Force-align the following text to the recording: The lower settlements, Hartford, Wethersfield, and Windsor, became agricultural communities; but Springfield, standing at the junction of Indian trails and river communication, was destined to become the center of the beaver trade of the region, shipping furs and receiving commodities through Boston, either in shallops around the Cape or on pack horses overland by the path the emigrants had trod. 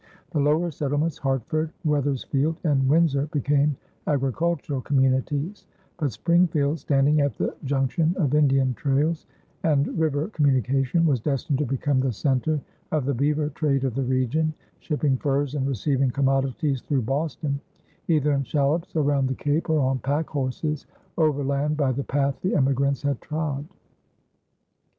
The 0.31 0.39
lower 0.39 0.71
settlements, 0.71 1.19
Hartford, 1.19 1.69
Wethersfield, 1.85 2.57
and 2.63 2.89
Windsor, 2.89 3.27
became 3.31 3.77
agricultural 4.07 4.81
communities; 4.81 5.67
but 5.99 6.11
Springfield, 6.11 6.79
standing 6.79 7.21
at 7.21 7.35
the 7.35 7.53
junction 7.65 8.15
of 8.17 8.33
Indian 8.33 8.73
trails 8.73 9.27
and 9.61 9.95
river 9.99 10.29
communication, 10.29 11.05
was 11.05 11.19
destined 11.19 11.59
to 11.59 11.67
become 11.67 11.99
the 11.99 12.11
center 12.11 12.59
of 12.91 13.05
the 13.05 13.13
beaver 13.13 13.49
trade 13.49 13.83
of 13.83 13.93
the 13.93 14.01
region, 14.01 14.55
shipping 14.79 15.17
furs 15.17 15.53
and 15.53 15.67
receiving 15.67 16.09
commodities 16.09 16.81
through 16.81 17.03
Boston, 17.03 17.59
either 18.07 18.31
in 18.33 18.41
shallops 18.41 18.95
around 18.95 19.27
the 19.27 19.35
Cape 19.35 19.69
or 19.69 19.79
on 19.81 19.99
pack 19.99 20.27
horses 20.31 20.87
overland 21.19 21.77
by 21.77 21.91
the 21.91 22.03
path 22.03 22.35
the 22.41 22.55
emigrants 22.55 23.03
had 23.03 23.21
trod. 23.21 23.65